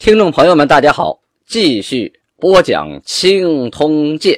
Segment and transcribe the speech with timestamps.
[0.00, 4.32] 听众朋友们，大家好，继续播讲《清通鉴》。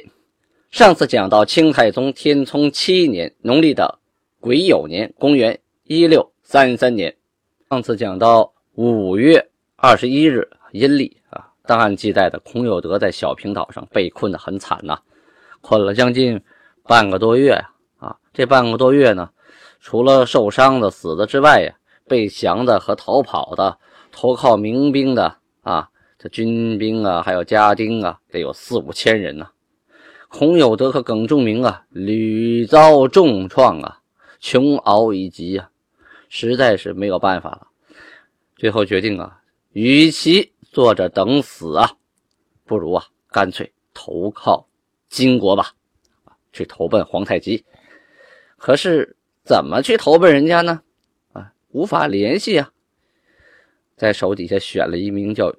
[0.71, 3.97] 上次讲到清太宗天聪七年农历的
[4.41, 7.15] 癸酉年，公元一六三三年。
[7.69, 14.99] 上次讲到五月二十一日阴历啊，档案记载的孔有德在小平岛上被困得很惨呐，
[15.61, 16.41] 困了将近
[16.83, 17.69] 半个多月呀。
[17.99, 19.29] 啊，这半个多月呢，
[19.79, 21.73] 除了受伤的、死的之外呀，
[22.05, 23.77] 被降的和逃跑的、
[24.11, 25.37] 投靠民兵的。
[25.63, 29.49] 啊，这军兵啊，还有家丁啊，得有四五千人呐。
[30.29, 33.99] 孔有德和耿仲明啊，屡遭重创啊，
[34.39, 35.69] 穷熬一疾啊，
[36.27, 37.67] 实在是没有办法了。
[38.57, 41.91] 最后决定啊，与其坐着等死啊，
[42.65, 44.67] 不如啊，干脆投靠
[45.07, 45.71] 金国吧，
[46.51, 47.63] 去投奔皇太极。
[48.57, 50.81] 可是怎么去投奔人家呢？
[51.31, 52.72] 啊，无法联系啊。
[54.03, 55.55] 在手底下选了一名叫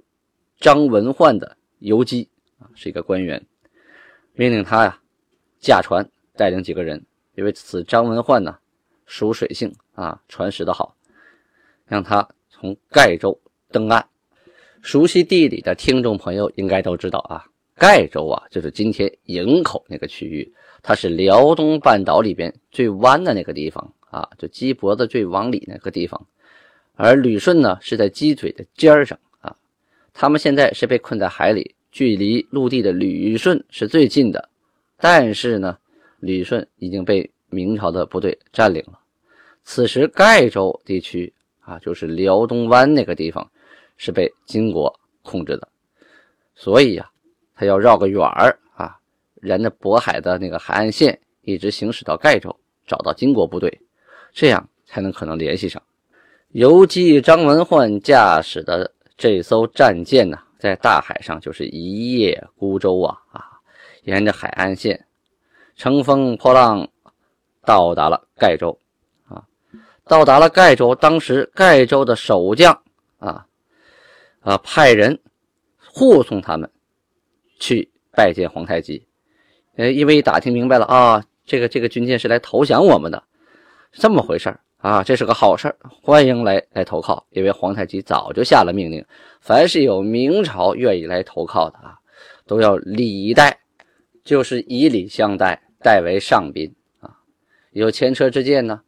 [0.61, 2.29] 张文焕的游击
[2.59, 3.43] 啊，是一个官员，
[4.35, 5.01] 命令他呀
[5.59, 7.03] 驾船带领几个人，
[7.37, 8.59] 因为此张文焕呢
[9.07, 10.95] 属水性啊，船驶得好，
[11.87, 14.07] 让他从盖州登岸。
[14.83, 26.27] 熟悉地理的听众朋友应该都知道啊，盖州啊就是今天营口那个区域，它是辽东半岛里边最弯的那个地方啊，就鸡脖子最往里那个地方。
[26.97, 29.57] 而旅顺呢，是在鸡嘴的尖上啊，
[30.13, 34.49] 他们现在是被困在海里，距离陆地的旅顺是最近的，
[34.97, 35.77] 但是呢，
[36.21, 38.99] 旅顺已经被明朝的部队占领了。
[39.65, 43.51] 此时盖州地区啊，就是辽东湾那个地方，
[43.97, 45.67] 是被金国控制的，
[46.55, 47.11] 所以呀，
[47.57, 48.97] 他要绕个远儿啊，
[49.43, 52.55] 沿着渤海的那个海岸线一直行驶到盖州，
[52.87, 53.81] 找到金国部队，
[54.33, 55.83] 这样才能可能联系上。
[56.55, 63.43] 游击张文焕驾驶的这艘战舰呢，在大海上就是一叶孤舟啊啊！
[64.05, 65.05] 沿着海岸线，
[65.75, 66.89] 乘风破浪，
[67.63, 68.79] 到达了盖州
[69.27, 69.43] 啊！
[70.05, 72.73] 到达了盖州，当时盖州的守将
[73.19, 73.45] 啊
[74.39, 75.21] 啊派人
[75.77, 76.71] 护送他们
[77.59, 79.05] 去拜见皇太极。
[79.75, 83.25] 呃，因为打听明白了啊，这个这个军舰是来投降我们的，
[83.91, 84.61] 这么回事儿。
[84.85, 87.27] 啊，这是个好事欢迎来来投靠。
[87.31, 89.03] 因为皇太极早就下了命令，
[89.41, 91.97] 凡是有明朝愿意来投靠的啊，
[92.47, 93.61] 都要礼待，
[94.25, 97.17] 就是以礼相待，待为上宾啊。
[97.71, 98.83] 有前车之鉴呢，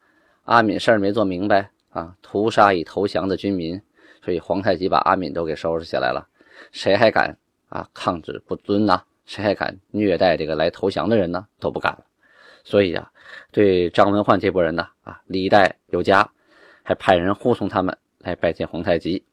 [0.44, 3.80] 阿敏事儿没做明白啊，屠杀已投降的军民，
[4.22, 6.28] 所以皇太极把阿敏都给收拾下来了。
[6.72, 7.34] 谁还敢
[7.70, 9.00] 啊抗旨不遵呢？
[9.24, 11.46] 谁还敢虐待这个来投降的人呢？
[11.58, 12.04] 都不敢了。
[12.66, 13.08] 所以啊。
[13.50, 16.28] 对张文焕这波人呢，啊，礼待有加，
[16.82, 19.24] 还派人护送他们来拜见皇太极。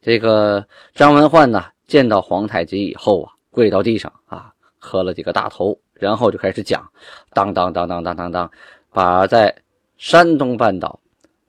[0.00, 6.88] 这个张文焕呢，见到皇太极以后啊，跪到地上啊，磕了几个大头，然后就开始讲，
[7.32, 8.50] 当当当当当当当，
[8.90, 9.54] 把在
[9.96, 11.00] 山东半岛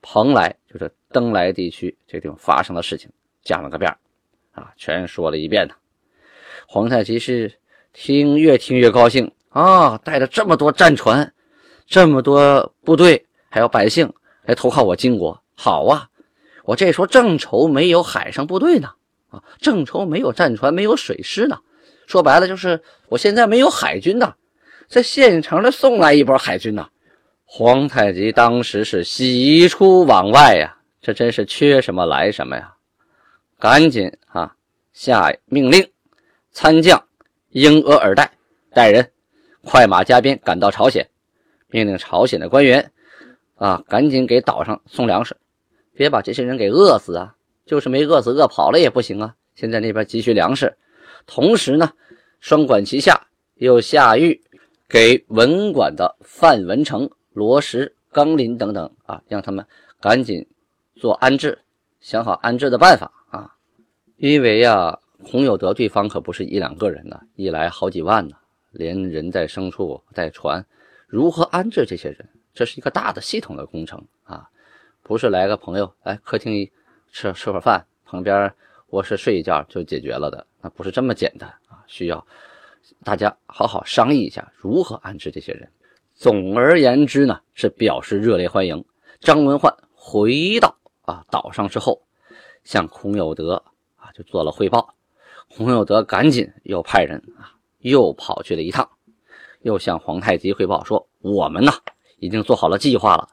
[0.02, 3.08] 蓬莱，就是登莱地区这地方发生的事情
[3.42, 3.90] 讲了个遍
[4.52, 5.74] 啊，全说了一遍呢。
[6.66, 7.52] 皇太极是
[7.92, 11.32] 听越听越高兴啊，带着这么多战船。
[11.86, 14.12] 这么多部队，还有百姓
[14.42, 16.08] 来投靠我金国，好啊！
[16.64, 18.90] 我这时候正愁没有海上部队呢，
[19.30, 21.58] 啊，正愁没有战船，没有水师呢。
[22.06, 24.34] 说白了就是我现在没有海军呐，
[24.88, 26.88] 在现成的送来一波海军呐。
[27.44, 32.74] 皇太极当时是喜出望外呀，这真是缺什么来什么呀！
[33.58, 34.54] 赶紧啊，
[34.92, 35.88] 下命令，
[36.50, 37.02] 参将
[37.50, 38.28] 英额尔岱
[38.74, 39.08] 带人
[39.66, 41.06] 快马加鞭赶到朝鲜。
[41.68, 42.92] 命令朝鲜的官员
[43.56, 45.36] 啊，赶紧给岛上送粮食，
[45.92, 47.34] 别把这些人给饿死啊！
[47.66, 49.34] 就是没饿死，饿跑了也不行啊！
[49.56, 50.74] 现在那边急需粮食，
[51.26, 51.92] 同时呢，
[52.38, 53.26] 双管齐下，
[53.56, 54.38] 又下谕
[54.88, 59.66] 给文管的范文成、罗石、刚林等等啊，让他们
[60.00, 60.46] 赶紧
[60.94, 61.58] 做安置，
[62.00, 63.52] 想好安置的办法啊！
[64.18, 68.36] 因为呀，孔有德对方可不是一两个人呢，一来好几万呢，
[68.76, 70.64] 连人在牲畜带船。
[71.06, 72.28] 如何安置这些人？
[72.54, 74.48] 这是一个大的系统的工程啊，
[75.02, 76.70] 不是来个朋友，哎，客厅
[77.12, 78.52] 吃吃会饭，旁边
[78.88, 82.26] 卧室睡一觉就解决了的，那不是这么简单啊，需要
[83.04, 85.68] 大家好好商议一下如何安置这些人。
[86.14, 88.84] 总而言之呢，是表示热烈欢迎。
[89.20, 92.02] 张文焕回到啊岛上之后，
[92.64, 93.62] 向孔有德
[93.96, 94.94] 啊就做了汇报。
[95.54, 97.52] 孔有德赶紧又派人啊
[97.90, 98.88] 又跑去了一趟，
[99.62, 101.72] 又向皇太极汇报说：“我们呢
[102.18, 103.28] 已经做好了计划了，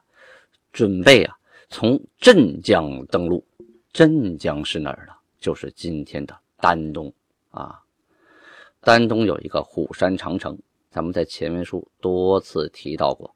[0.72, 1.36] 准备啊
[1.68, 3.44] 从镇江登陆。
[3.92, 5.12] 镇江是哪儿呢？
[5.40, 7.12] 就是今天的丹东
[7.50, 7.80] 啊。
[8.80, 10.56] 丹东有一个虎山长城。”
[10.88, 13.34] 咱们在前文书多次提到过，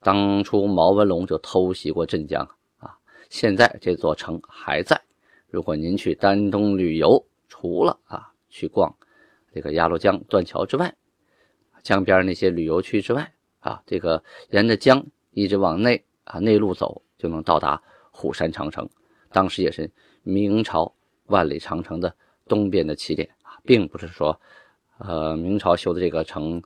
[0.00, 2.42] 当初毛文龙就偷袭过镇江
[2.78, 2.98] 啊，
[3.30, 5.00] 现在这座城还在。
[5.48, 8.92] 如果您去丹东旅游，除了啊去逛
[9.56, 10.94] 这个鸭绿江断桥之外，
[11.82, 18.86] 江边那些旅游区之外啊，这个沿着江一直往内啊内陆走，就能到达虎山长城。
[19.32, 19.90] 当时也是
[20.22, 20.94] 明朝
[21.28, 22.14] 万里长城的
[22.46, 24.38] 东边的起点啊，并不是说
[24.98, 26.62] 呃明朝修的这个城。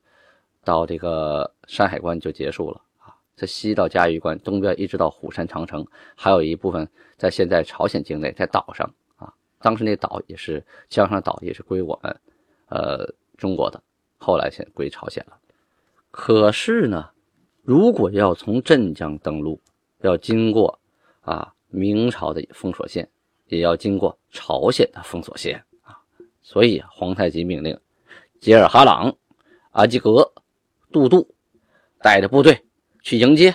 [0.63, 3.17] 到这个山海关就结束了啊！
[3.35, 9.33] 这西到嘉峪关，东边一直到虎山长城，还有一部分在现在朝鲜境内，在岛上啊。
[9.59, 12.15] 当时那岛也是江上岛，也是归我们
[12.71, 13.07] 呃
[13.37, 13.83] 中国的，
[14.17, 15.37] 后来先归朝鲜了。
[16.11, 17.11] 可是呢，
[17.63, 19.61] 如果要从镇江登陆，
[20.01, 20.81] 要经过
[21.21, 23.07] 啊明朝的封锁线，
[23.49, 25.99] 也要经过朝鲜的封锁线啊。
[26.43, 27.79] 所以皇太极命令
[28.41, 29.15] 吉尔哈朗、
[29.73, 30.33] 阿济格。
[30.93, 31.33] 杜度
[32.03, 32.65] 带着部队
[33.01, 33.55] 去迎接，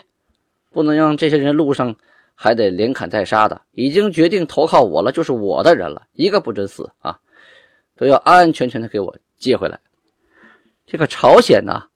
[0.71, 1.93] 不能让这些人路上
[2.33, 3.61] 还得连砍带杀的。
[3.73, 7.19] 已经决定投靠我了，就是我的人了，一个不准死啊！
[7.95, 9.79] 都要安安全全的给我接回来。
[10.85, 11.87] 这个朝鲜呢，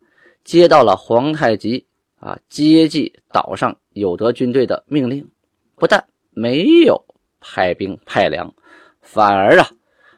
[0.44, 1.86] 接到了皇太极
[2.20, 5.30] 啊接济岛上有德军队的命令，
[5.76, 7.04] 不但没有
[7.40, 8.54] 派兵派粮，
[9.02, 9.70] 反而啊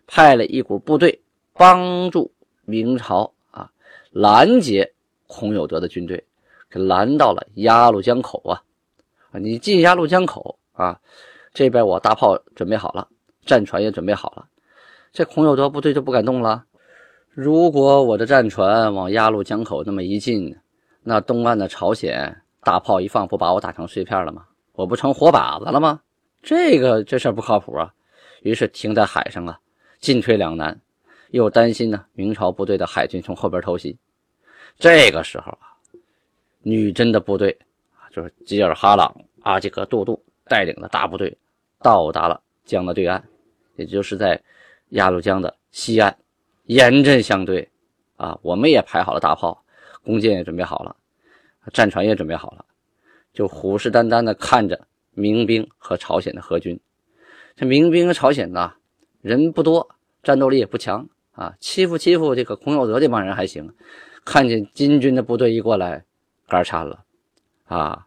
[0.08, 1.22] 派了一股部队
[1.54, 2.32] 帮助
[2.66, 3.72] 明朝啊
[4.12, 4.94] 拦截。
[5.34, 6.22] 孔有德的军队
[6.70, 8.62] 给拦到了鸭绿江口啊！
[9.40, 11.00] 你进鸭绿江口啊，
[11.54, 13.08] 这边我大炮准备好了，
[13.46, 14.46] 战船也准备好了，
[15.14, 16.64] 这孔有德部队就不敢动了。
[17.30, 20.56] 如果我的战船往鸭绿江口那么一进，
[21.04, 24.46] 那东岸的朝鲜大炮一放，不把我打成碎片了吗？
[24.74, 26.00] 我不成活靶子了吗？
[26.42, 27.94] 这个这事儿不靠谱啊！
[28.42, 29.60] 于是停在海上啊，
[30.00, 30.80] 进退两难，
[31.32, 33.98] 又担心呢明朝部队的海军从后边偷袭。
[34.80, 35.76] 这个时候啊，
[36.62, 37.56] 女真的部队，
[38.12, 41.38] 就是吉尔哈朗、阿济格、杜杜带领的大部队，
[41.80, 43.22] 到达了江的对岸，
[43.76, 44.42] 也就是在
[44.92, 46.18] 鸭绿江的西岸，
[46.64, 47.68] 严阵相对。
[48.16, 49.66] 啊，我们也排好了大炮，
[50.04, 50.96] 弓箭也准备好了，
[51.74, 52.64] 战船也准备好了，
[53.34, 56.80] 就虎视眈眈地看着民兵和朝鲜的合军。
[57.56, 58.74] 这民兵和朝鲜呢，
[59.22, 63.74] 人不多，战斗力也不强啊，欺负欺负这个孔有德这帮人还行。
[64.24, 66.06] 看见金军的部队一过来，
[66.48, 67.04] 肝颤了，
[67.66, 68.06] 啊，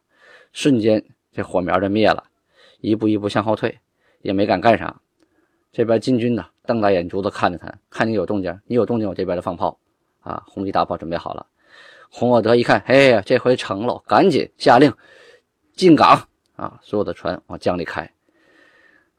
[0.52, 2.22] 瞬间这火苗就灭了，
[2.78, 3.80] 一步一步向后退，
[4.22, 5.00] 也没敢干啥。
[5.72, 9.78] 这边金军呢，瞪大眼珠子看着他，看你有动静，你有动静，我这边的放炮，
[10.20, 11.46] 啊，红衣大炮准备好了。
[12.10, 14.92] 洪有德一看，哎呀，这回成了，赶紧下令
[15.74, 18.10] 进港，啊，所有的船往江里开。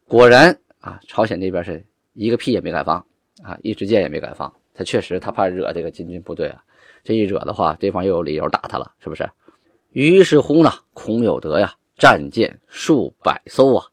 [0.07, 2.97] 果然啊，朝鲜那边是一个屁也没敢放，
[3.43, 4.51] 啊，一支箭也没敢放。
[4.73, 6.63] 他确实，他怕惹这个金军部队啊。
[7.03, 9.29] 这一惹的话，对方又有理由打他了，是不是？
[9.91, 13.85] 于是乎呢，孔有德呀，战舰数百艘啊，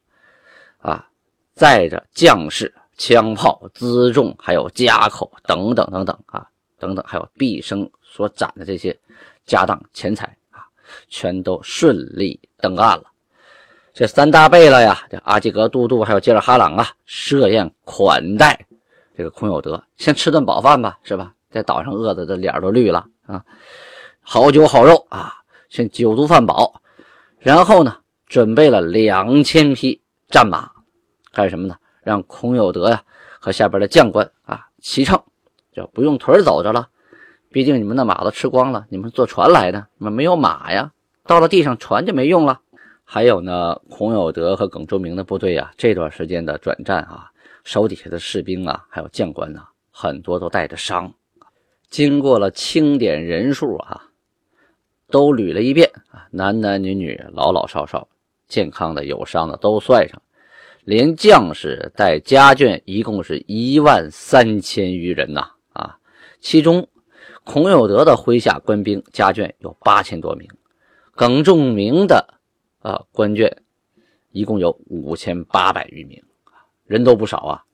[0.78, 1.08] 啊，
[1.54, 6.46] 载着将士、枪炮、辎重，还有家口等等等等啊，
[6.78, 8.96] 等等，还有毕生所攒的这些
[9.44, 10.62] 家当、钱财啊，
[11.08, 13.04] 全都顺利登岸了。
[13.92, 18.64] 这三大贝勒呀，这阿济格、都督还有吉尔哈朗啊，设宴款待
[19.16, 21.34] 这个孔有德，先吃顿饱饭吧，是吧？
[21.50, 23.44] 在岛上饿的这脸都绿了啊！
[24.20, 25.34] 好酒好肉啊，
[25.68, 26.80] 先酒足饭饱，
[27.40, 27.96] 然后呢，
[28.28, 30.70] 准备了两千匹战马，
[31.32, 31.76] 干什么呢？
[32.02, 33.02] 让孔有德呀
[33.40, 35.22] 和下边的将官啊骑乘，
[35.72, 36.88] 就不用腿走着了。
[37.50, 40.92] 毕竟你们的马都吃光了，你们坐船来的，你们没有马呀，
[41.26, 42.60] 到了地上船就没用了。
[43.04, 47.30] 还有呢，孔有德和耿忠明的部队啊，这段时间的转战啊，
[47.62, 51.12] 手底下的士兵啊，还有将官呐，很多都带着伤。
[51.90, 54.04] 经过了清点人数啊，
[55.10, 58.08] 都捋了一遍啊，男男女女、老老少少、
[58.48, 60.22] 健康的、有伤的都算上，
[60.84, 65.98] 连将士带家眷一共是一万三千余人呐啊！
[66.40, 66.88] 其中
[67.44, 70.48] 孔有德的麾下官兵家眷有八千多名，
[71.14, 72.34] 耿仲明的
[72.80, 73.52] 啊官眷
[74.30, 76.20] 一共有五千八百余名
[76.84, 77.64] 人都不少啊。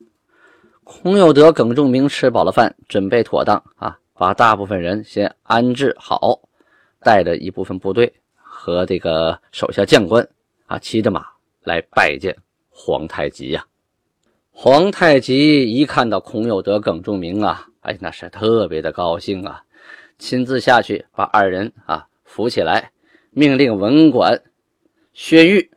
[0.84, 6.40] 孔有德、耿仲明吃饱了饭，准备妥当啊，把大部分人先安置好，
[7.00, 10.26] 带着一部分部队和这个手下将官
[10.66, 11.26] 啊，骑着马
[11.62, 12.36] 来拜见
[12.80, 13.66] 皇太极呀。
[14.52, 19.64] 皇太极一看到孔有德、耿仲明啊，哎，那是特别的高兴啊，
[20.16, 22.92] 亲自下去把二人啊扶起来，
[23.30, 24.40] 命令文管
[25.12, 25.70] 薛玉，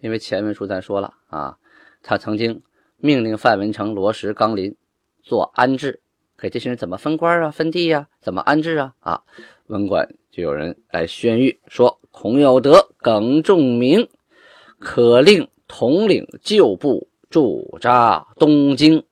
[0.00, 1.56] 因为前文书咱说了啊，
[2.02, 2.62] 他曾经。
[2.96, 4.74] 命令范文成、罗石、刚林
[5.22, 6.00] 做安置，
[6.38, 8.08] 给这些人怎么分官啊、分地呀？
[8.18, 8.94] 怎么安置啊？
[9.00, 9.20] 啊，
[9.66, 14.08] 文官就有人来宣谕说：孔有德、耿仲明
[14.78, 19.02] 可令统领旧部驻扎东京，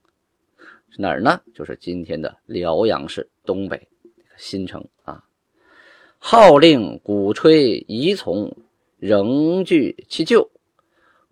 [0.97, 1.41] 哪儿呢？
[1.53, 3.89] 就是今天的辽阳市东北
[4.37, 5.25] 新城啊。
[6.19, 8.57] 号令鼓吹仪从
[9.01, 10.49] 仍据其旧，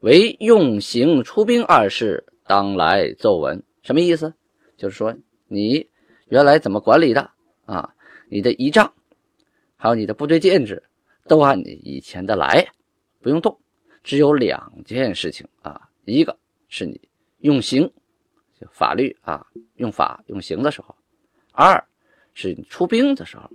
[0.01, 2.25] 唯用刑出兵二事。
[2.45, 4.35] 当来奏闻，什么意思？
[4.77, 5.15] 就是说
[5.47, 5.89] 你
[6.27, 7.31] 原来怎么管理的
[7.67, 7.95] 啊？
[8.29, 8.93] 你的仪仗，
[9.77, 10.83] 还有你的部队建制，
[11.29, 12.67] 都按你以前的来，
[13.21, 13.57] 不用动。
[14.03, 16.37] 只有两件事情啊，一个
[16.69, 17.01] 是你
[17.39, 17.91] 用刑，
[18.61, 20.95] 就法律啊，用法用刑的时候；
[21.53, 21.83] 二
[22.35, 23.51] 是你出兵的时候，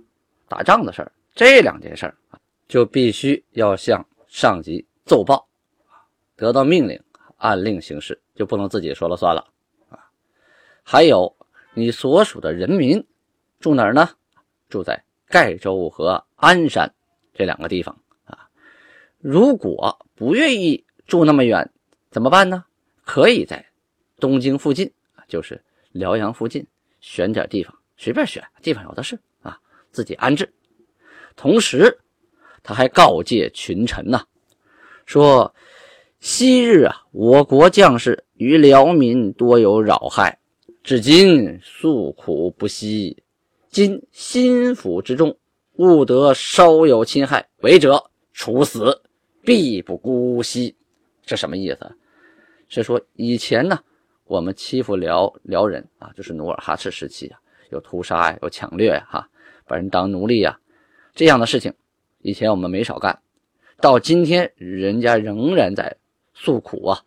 [0.48, 1.12] 打仗的事儿。
[1.34, 5.46] 这两件事儿啊，就必须要向上级奏报，
[6.36, 7.00] 得到命令。
[7.38, 9.46] 按令行事，就不能自己说了算了
[9.90, 9.98] 啊！
[10.82, 11.36] 还有
[11.74, 13.06] 你所属的人民
[13.60, 14.08] 住哪儿呢？
[14.70, 16.90] 住在盖州和鞍山
[17.34, 17.94] 这两个地方。
[19.28, 21.68] 如果不愿意住那么远，
[22.12, 22.64] 怎么办呢？
[23.04, 23.66] 可以在
[24.20, 24.88] 东京附近
[25.26, 26.64] 就是辽阳附近
[27.00, 29.58] 选点地方，随便选地方有的是啊，
[29.90, 30.48] 自己安置。
[31.34, 31.98] 同时，
[32.62, 34.22] 他还告诫群臣呐，
[35.04, 35.52] 说。
[36.18, 40.38] 昔日啊，我国将士与辽民多有扰害，
[40.82, 43.22] 至今诉苦不息。
[43.70, 45.36] 今心腹之中，
[45.74, 48.02] 勿得稍有侵害，违者
[48.32, 49.02] 处死，
[49.46, 50.76] 必不姑息。
[51.24, 51.96] 这什么意思？
[52.68, 53.78] 是说以前呢，
[54.24, 57.38] 我们欺负辽辽人啊，就是努尔哈赤时期啊，
[57.70, 59.28] 有屠杀呀，有抢掠呀，哈，
[59.66, 60.58] 把人当奴隶呀，
[61.14, 61.72] 这样的事情，
[62.20, 63.18] 以前我们没少干。
[63.80, 65.96] 到今天，人家仍然在。
[66.38, 67.00] 诉苦啊！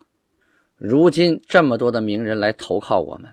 [0.76, 3.30] 如今这么多的名人来投靠我们，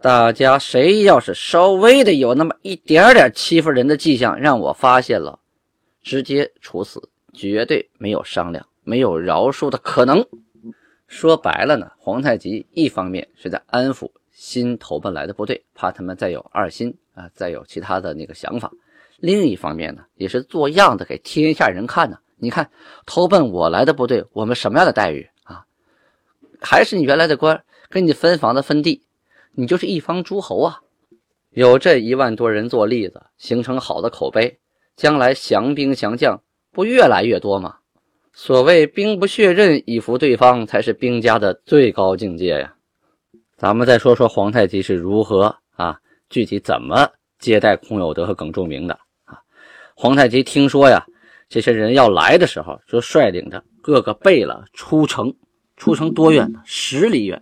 [0.00, 5.40] 大家谁要是稍微的有那么一点点欺负人的迹象，让我发现了，
[6.00, 10.24] 直接处死，绝对没有商量、没有饶恕的可能。
[11.06, 18.70] 说白了呢，皇太极一方面是在安抚新投奔来的部队，怕他们再有二心啊，再有其他的那个想法；
[19.18, 22.18] 另一方面呢，也是做样子给天下人看呢。
[22.36, 22.70] 你看，
[23.06, 25.64] 投奔我来的部队，我们什么样的待遇啊？
[26.60, 29.02] 还是你原来的官，跟你分房子分地，
[29.52, 30.80] 你就是一方诸侯啊！
[31.50, 34.58] 有这一万多人做例子，形成好的口碑，
[34.96, 36.42] 将来降兵降将
[36.74, 37.76] 不越来越多吗？
[38.32, 42.74] 所谓兵不血刃以服对方，才是兵家的最高境界呀！
[43.56, 45.96] 咱们再说说皇太极是如何啊，
[46.28, 49.38] 具体怎么接待孔有德和耿仲明的啊？
[49.94, 51.06] 皇太极听说呀。
[51.48, 55.32] 这些人要来的时候，就率领着各个贝勒出城，
[55.76, 56.60] 出城多远呢？
[56.64, 57.40] 十里远，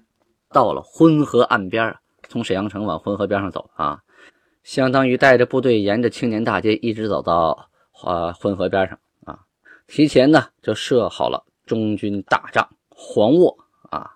[0.51, 1.97] 到了浑河岸边啊
[2.29, 4.01] 从沈阳城往浑河边上走啊，
[4.63, 7.71] 相当于带着部队沿着青年大街一直走到
[8.05, 8.99] 呃浑河边上。
[9.93, 13.55] 提前呢就设好了中军大帐黄卧
[13.91, 14.11] 啊，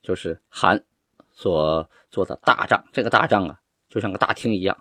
[0.00, 0.82] 就是韩
[1.30, 2.82] 所做的大帐。
[2.90, 3.54] 这个大帐啊，
[3.90, 4.74] 就像个大厅一样，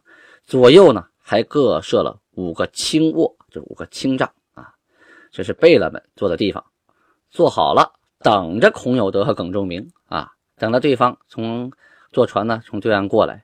[0.45, 4.73] 左右呢还各设了五个轻卧，就五个轻帐啊。
[5.29, 6.63] 这是贝勒们坐的地方，
[7.29, 11.69] 坐好了，等着孔有德和耿仲明啊，等着对方从
[12.13, 13.43] 坐船呢从对岸过来。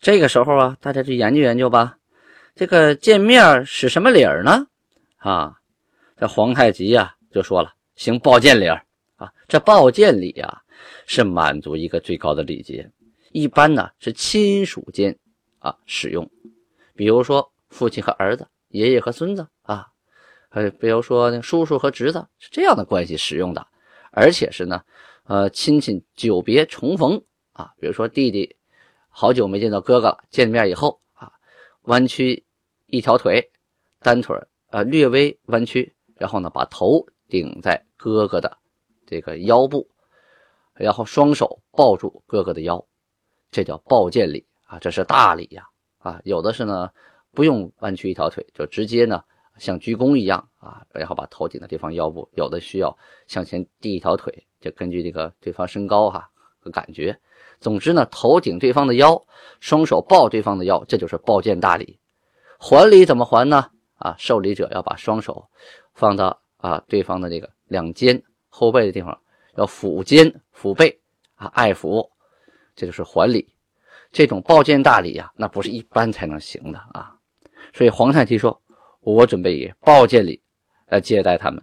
[0.00, 1.98] 这个时候啊，大家去研究研究吧，
[2.54, 4.66] 这个见面使什么礼儿呢？
[5.18, 5.58] 啊，
[6.22, 8.80] 这皇太极呀就说了，行抱见礼啊。
[9.48, 10.62] 这抱见礼啊，
[11.04, 12.88] 是满族一个最高的礼节，
[13.32, 15.18] 一般呢是亲属间
[15.58, 16.30] 啊使用，
[16.94, 19.88] 比如说父亲和儿子，爷爷和孙子啊。
[20.50, 23.66] 呃，比如说那叔叔和侄子是这样的关系使用的，
[24.12, 24.80] 而且是呢，
[25.24, 27.20] 呃，亲戚久别重逢
[27.52, 28.54] 啊，比如说弟弟
[29.08, 31.32] 好久没见到哥哥了，见面以后啊，
[31.80, 32.44] 弯曲
[32.86, 33.50] 一条腿，
[33.98, 34.36] 单腿
[34.68, 38.56] 啊略微弯曲，然后呢把头顶在哥哥的
[39.06, 39.88] 这个腰部，
[40.74, 42.84] 然后双手抱住哥哥的腰，
[43.50, 45.64] 这叫抱剑礼啊，这是大礼呀
[45.98, 46.90] 啊，有的是呢
[47.32, 49.22] 不用弯曲一条腿，就直接呢。
[49.58, 56.26] 像鞠躬一样啊，然后把头顶在对方腰部，有的需要向前递一条腿，就根据这个对方身高哈
[56.58, 57.16] 和感觉。
[57.60, 59.22] 总之呢，头顶对方的腰，
[59.60, 62.00] 双手抱对方的腰，这就是抱剑大礼。
[62.58, 63.68] 还礼怎么还呢？
[63.96, 65.46] 啊，受礼者要把双手
[65.94, 69.18] 放到啊对方的这个两肩后背的地方，
[69.56, 71.00] 要抚肩抚背
[71.34, 72.08] 啊，爱抚，
[72.74, 73.48] 这就是还礼。
[74.10, 77.14] 这种抱剑大礼呀，那不是一般才能行的啊。
[77.72, 78.60] 所以皇太极说
[79.00, 80.42] ：“我准备以抱剑礼
[80.86, 81.62] 来接待他们。”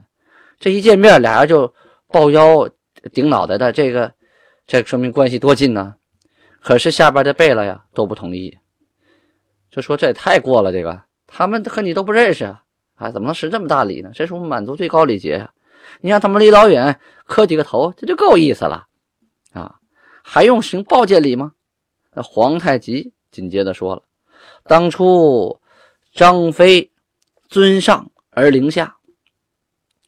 [0.59, 1.73] 这一见面，俩人就
[2.07, 2.67] 抱腰
[3.13, 4.13] 顶脑袋的这个。
[4.65, 5.95] 这说明关系多近呢，
[6.61, 8.55] 可是下边的贝勒呀都不同意，
[9.71, 12.55] 就说这也太过了，这个他们和你都不认识
[12.99, 14.11] 啊，怎么能施这么大礼呢？
[14.13, 15.53] 这是我们满族最高礼节呀！
[16.01, 18.87] 你让他们离老远磕几个头，这就够意思了
[19.53, 19.79] 啊，
[20.21, 21.53] 还用行抱剑礼吗？
[22.11, 24.03] 那皇太极紧接着说了
[24.67, 25.61] ：“当初
[26.11, 26.91] 张飞
[27.47, 28.97] 尊上而凌下，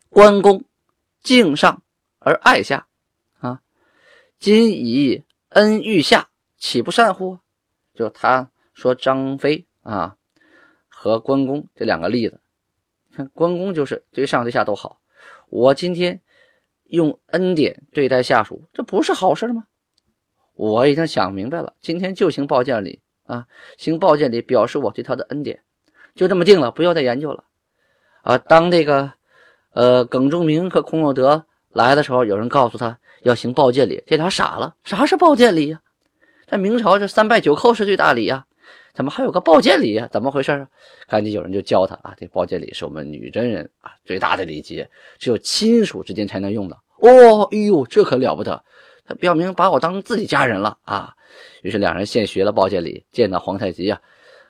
[0.09, 0.65] 关公
[1.23, 1.81] 敬上
[2.19, 2.87] 而爱下。”
[3.39, 3.61] 啊
[4.37, 7.39] 今以恩遇下，岂不善乎？
[7.93, 10.17] 就他说张飞啊
[10.89, 12.40] 和关公这两个例子，
[13.33, 14.99] 关公就是对上对下都好。
[15.49, 16.21] 我今天
[16.85, 19.65] 用恩典对待下属，这不是好事吗？
[20.53, 25.61] 我已经想明白了，今天就行报见礼啊，行报见礼表示我对他的恩典，
[26.15, 27.43] 就这么定了，不要再研究了
[28.21, 28.37] 啊。
[28.37, 29.13] 当这个
[29.73, 32.97] 呃耿仲明和孔有德来的时候，有人告诉他。
[33.23, 34.75] 要行报见礼，这俩傻了。
[34.83, 35.79] 啥是报见礼呀？
[36.47, 38.47] 在明朝，这三拜九叩是最大礼呀，
[38.93, 40.07] 怎么还有个报见礼呀？
[40.11, 40.67] 怎么回事啊？
[41.07, 46.75] 赶紧有人就教他啊，这报见礼是我们女真人啊最大的礼节，只有亲属之间才能用的。
[46.97, 48.63] 哦，哎呦，这可了不得！
[49.05, 51.13] 他表明把我当自己家人了啊。
[51.63, 54.01] 于是两人现学了报见礼，见到皇太极啊，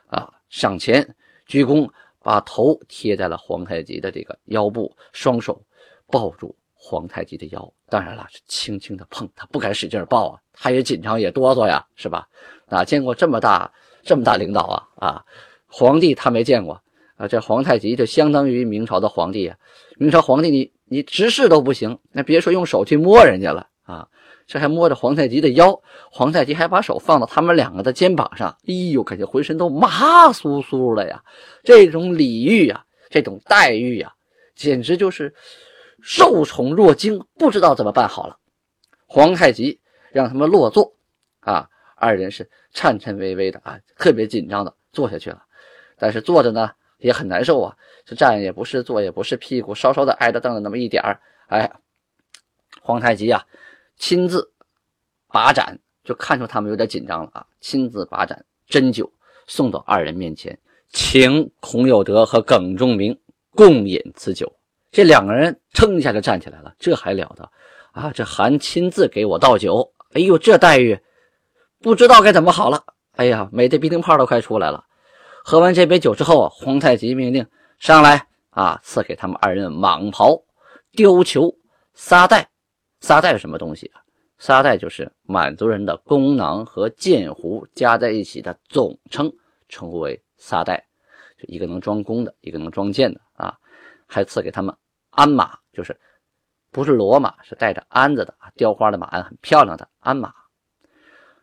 [0.08, 1.90] 啊上前鞠躬，
[2.22, 5.62] 把头贴在了皇太极的这个腰部，双手
[6.08, 6.56] 抱住。
[6.84, 12.28] 皇太极的腰，当然了，是轻轻的碰，他不敢使劲抱啊，他也紧张也哆嗦呀，是吧？
[12.70, 13.72] 啊，见过这么大
[14.04, 15.26] 这么大领导啊啊，
[15.68, 16.82] 皇帝他没见过
[17.16, 19.58] 啊，这皇太极就相当于明朝的皇帝啊，
[19.98, 24.08] 明朝皇帝你你直视都不行，那别说用手去摸人家了啊，
[24.48, 31.24] 这还摸着皇太极的腰，皇太极还把手放到他们两个的肩膀上，哎呦，感觉浑身都麻酥酥的呀，
[31.64, 34.14] 这种礼遇啊，这种待遇呀，
[34.56, 35.34] 简直就是。
[36.04, 38.36] 受宠若惊，不知道怎么办好了。
[39.06, 39.80] 皇太极
[40.12, 40.96] 让他们落座，
[41.42, 41.70] 啊，
[42.02, 45.44] 二人是颤颤巍巍的啊，特别紧张的坐下去了。
[46.00, 51.22] 但是坐着呢也很难受啊，是站也不是，坐也不是，屁股稍稍的挨着凳子那么一点儿。
[51.48, 51.72] 哎，
[52.82, 53.46] 皇太极啊，
[53.98, 54.52] 亲自
[55.28, 59.12] 把盏，就看出他们有点紧张了啊，亲自把盏斟酒
[59.46, 60.58] 送到二人面前，
[60.90, 63.20] 请孔有德和耿仲明
[63.52, 64.52] 共饮此酒。
[64.92, 67.50] 这两个人噌一下就站起来了，这还了得
[67.92, 68.12] 啊！
[68.12, 71.00] 这还亲自给我倒酒，哎呦，这待遇
[71.82, 72.84] 不知道该怎么好了。
[73.14, 74.86] 哎呀，美的鼻涕泡都快出来了。
[75.44, 77.46] 喝完这杯酒之后啊，皇太极命令
[77.80, 80.44] 上来啊，赐给他们二人蟒袍、
[80.94, 81.58] 貂裘、
[81.94, 82.50] 撒袋。
[83.00, 84.02] 撒袋是什么东西啊？
[84.38, 89.32] 撒袋就是满族人的弓囊和箭壶加在一起的总称，
[89.68, 90.86] 称呼为撒袋，
[91.38, 93.58] 就一个能装弓的，一个能装箭的啊。
[94.08, 94.76] 还赐给他们
[95.12, 96.00] 鞍马，就是
[96.72, 100.32] 不是骡马，是带着鞍子的，雕花的马鞍，很漂亮的鞍马。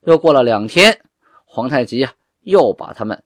[0.03, 1.01] 又过了两天，
[1.45, 3.23] 皇太极啊，又把他们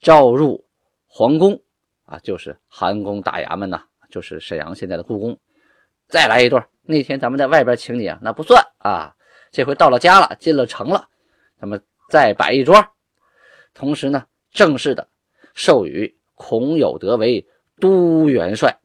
[0.00, 0.64] 召入
[1.06, 1.60] 皇宫
[2.04, 5.38] 啊，就是韩宫大衙门呐，就是沈阳现在的故宫。
[6.08, 9.14] 再来一顿，那天咱们在外边请你啊，那不算啊，
[9.50, 11.08] 这回到了家了，进了城了，
[11.60, 12.76] 咱们再摆一桌。
[13.72, 15.08] 同时呢，正式的
[15.54, 17.46] 授予孔有德为
[17.80, 18.78] 都元帅。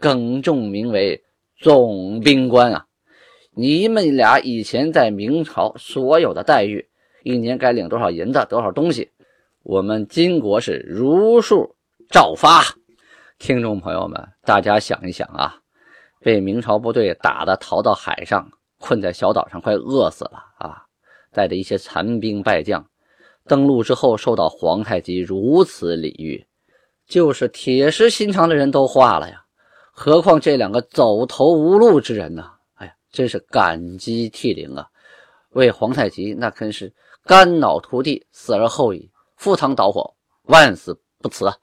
[0.00, 1.24] 耿仲明为
[1.56, 2.86] 总兵官啊！
[3.60, 6.88] 你们俩以前在明朝所有的待遇，
[7.24, 9.10] 一年该领多少银子，多少东西，
[9.64, 11.74] 我们金国是如数
[12.08, 12.62] 照发。
[13.36, 15.56] 听众朋友们，大家想一想啊，
[16.20, 20.84] 被明朝部队打的逃到海上，困在小岛上，快饿死了啊！
[21.32, 22.86] 带着一些残兵败将，
[23.48, 26.46] 登陆之后受到皇太极如此礼遇，
[27.08, 29.42] 就是铁石心肠的人都化了呀。
[29.90, 32.52] 何况这两个走投无路之人呢？
[33.10, 34.86] 真是感激涕零啊！
[35.50, 36.92] 为皇太极那真是
[37.24, 41.56] 肝脑涂地，死而后已，赴汤蹈火，万死不辞啊！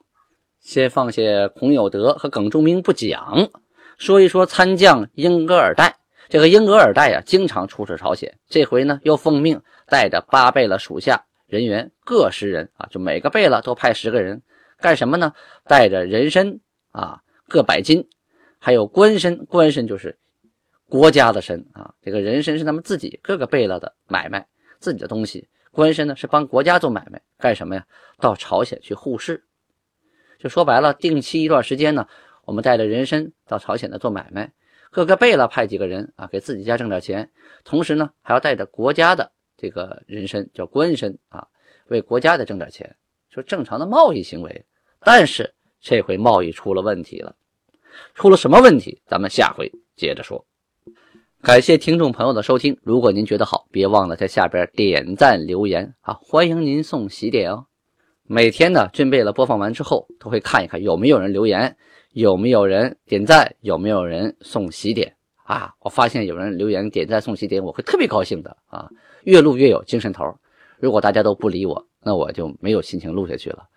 [0.60, 3.48] 先放下孔有德和耿仲明不讲，
[3.98, 5.92] 说一说参将英格尔岱。
[6.28, 14.42] 这个英格尔岱呀，经常出使朝鲜，这回呢又奉命带着八贝勒属下人员各十人啊，就每个贝勒都派十个人
[14.78, 15.32] 干什么呢？
[15.64, 16.60] 带着人参。
[16.92, 18.08] 啊，各百斤，
[18.58, 20.18] 还有官参，官参就是
[20.88, 24.46] 国家的身啊，这个人身是他们自己各个贝勒的买卖，
[24.78, 25.48] 自己的东西。
[25.72, 27.86] 官身呢是帮国家做买卖，干什么呀？
[28.18, 29.44] 到朝鲜去护市，
[30.38, 32.08] 就说白了，定期一段时间呢，
[32.44, 34.50] 我们带着人参到朝鲜呢做买卖，
[34.90, 37.30] 各个贝勒派几个人啊，给自己家挣点钱，
[37.62, 41.46] 同时呢还要带着国家的这个人参叫官身啊，
[41.88, 42.96] 为国家的挣点钱，
[43.28, 44.64] 说正常的贸易行为。
[45.00, 47.36] 但是这回贸易出了问题了，
[48.14, 49.02] 出了什么问题？
[49.04, 50.42] 咱们下回接着说。
[51.46, 56.18] 感谢听众朋友的收听，如果您觉得好，别忘了在下边点赞留言啊！
[56.20, 57.66] 欢迎您送喜点哦。
[58.24, 61.76] 每天呢，俊贝勒播放完之后，都会看一看有没有人留言，
[62.14, 65.72] 有没有人点赞，有没有人送喜点啊！
[65.82, 68.90] 我发现有人留言点赞送喜点，我会特别高兴的啊！
[69.22, 70.24] 越录越有精神头。
[70.80, 73.68] 如果大家都不理我，那我就没有心情录下去了。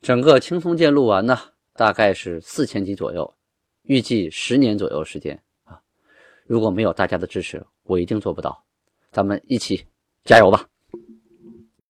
[0.00, 1.36] 整个轻松剑录完呢，
[1.74, 3.34] 大概是四千集左右，
[3.82, 5.42] 预计十年左右时间。
[6.48, 8.64] 如果没有大家的支持，我一定做不到。
[9.12, 9.86] 咱们一起
[10.24, 10.66] 加油吧！